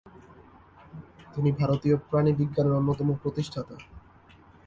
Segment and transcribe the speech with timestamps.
[1.33, 3.75] তিনি ভারতীয় প্রাণিবিজ্ঞানের অন্যতম প্রতিষ্ঠাতা।